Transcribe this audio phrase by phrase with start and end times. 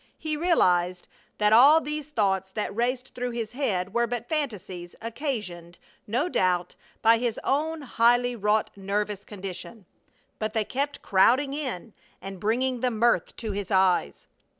[0.17, 1.07] He realized
[1.37, 5.77] that all these thoughts that raced through his head were but fantasies occasioned
[6.07, 9.85] no doubt by his own highly wrought nervous condition,
[10.39, 14.25] but they kept crowding in and bringing the mirth to his eyes.